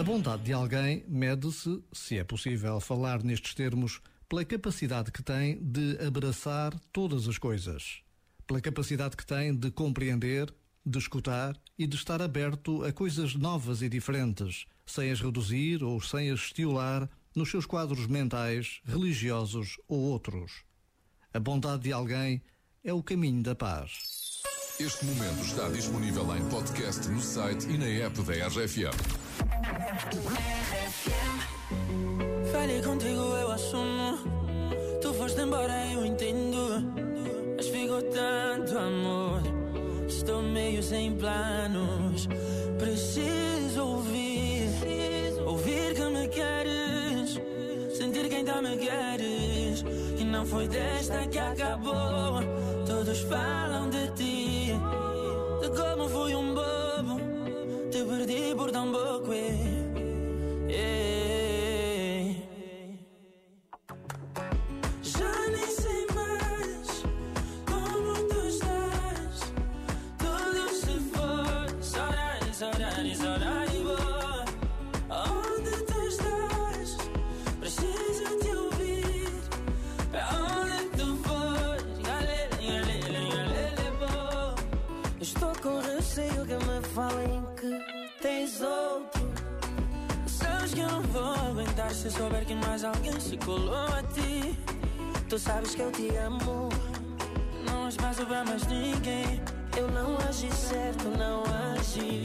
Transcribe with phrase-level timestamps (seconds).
[0.00, 4.00] A bondade de alguém mede-se, se é possível falar nestes termos,
[4.30, 8.00] pela capacidade que tem de abraçar todas as coisas,
[8.46, 10.54] pela capacidade que tem de compreender,
[10.86, 16.00] de escutar e de estar aberto a coisas novas e diferentes, sem as reduzir ou
[16.00, 17.06] sem as estimular
[17.36, 20.64] nos seus quadros mentais, religiosos ou outros.
[21.30, 22.40] A bondade de alguém
[22.82, 24.40] é o caminho da paz.
[24.80, 29.29] Este momento está disponível em podcast no site e na app da RFM.
[32.52, 34.18] Falei contigo, eu assumo.
[35.00, 36.82] Tu foste embora, eu entendo.
[37.56, 39.40] Mas ficou tanto amor.
[40.08, 42.28] Estou meio sem planos.
[42.78, 44.68] Preciso ouvir.
[45.46, 47.40] Ouvir que me queres.
[47.96, 49.82] Sentir que ainda me queres.
[50.16, 52.40] Que não foi desta que acabou.
[52.86, 54.72] Todos falam de ti.
[55.60, 56.89] De como fui um bobo.
[58.00, 59.79] Te perdi por tão pouco.
[91.12, 94.56] Vou aguentar se souber que mais alguém se colou a ti.
[95.28, 96.68] Tu sabes que eu te amo.
[97.66, 99.40] Não há espaço pra mais ninguém.
[99.76, 102.24] Eu não agi certo, não agi.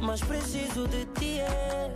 [0.00, 1.92] Mas preciso de ti, é.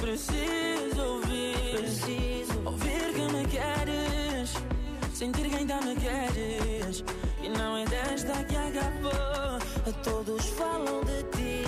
[0.00, 1.78] Preciso ouvir.
[1.78, 4.54] Preciso ouvir que me queres.
[5.14, 7.04] Sentir que ainda me queres.
[7.42, 9.92] E não é desta que acabou.
[10.02, 11.61] Todos falam de ti.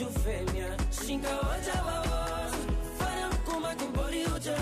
[0.00, 2.52] Filho fêmea, cinca ocha babos.
[2.96, 4.56] Faram kuma kumbori ujo.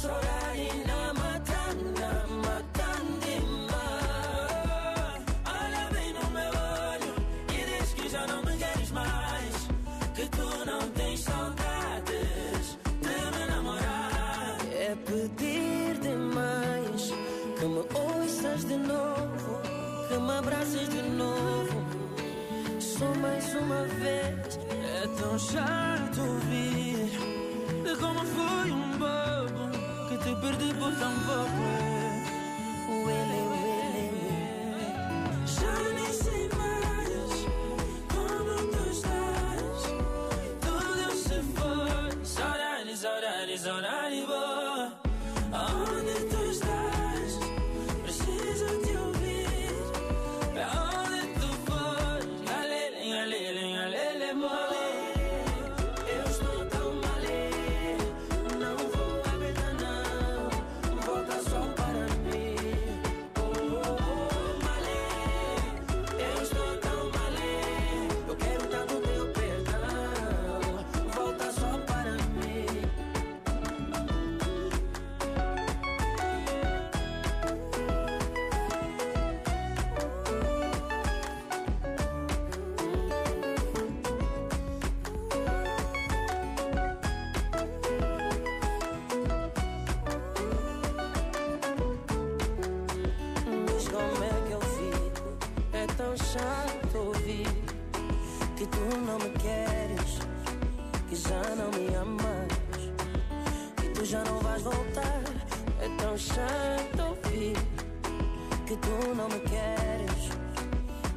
[0.00, 2.10] Saudade na matanda,
[2.44, 3.82] matandima.
[5.44, 6.52] Olha bem no meu
[6.92, 7.14] olho
[7.52, 9.54] e diz que já não me queres mais.
[10.14, 14.56] Que tu não tens saudades de me namorar.
[14.70, 17.12] É pedir demais
[17.58, 19.62] que me ouças de novo,
[20.08, 21.67] que me abraces de novo.
[23.00, 24.58] Mais uma vez.
[25.02, 27.10] É tão chato ouvir
[27.84, 29.70] de como fui um bobo
[30.08, 31.97] que te perdi por tão pouco.
[96.30, 97.48] Chato ouvir
[98.54, 100.18] que tu não me queres,
[101.08, 102.92] que já não me amas,
[103.76, 105.22] que tu já não vais voltar.
[105.80, 107.56] É tão chato ouvir
[108.66, 110.28] que tu não me queres,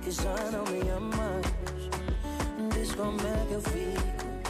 [0.02, 1.46] que já não me amas.
[2.74, 4.41] Diz como é que eu fico.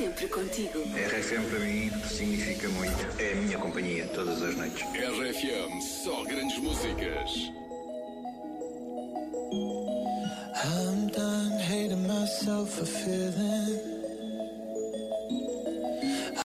[0.00, 0.78] Sempre contigo.
[0.78, 3.20] RFM para mim significa muito.
[3.20, 4.80] É a minha companhia todas as noites.
[4.82, 7.52] RFM, só grandes músicas.
[10.64, 13.89] I'm done hating myself for feeling